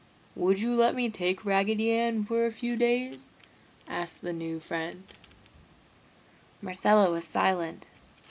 [0.35, 3.31] "Would you let me take Raggedy Ann for a few days?"
[3.87, 5.03] asked the new friend.
[6.59, 7.85] Marcella was silent.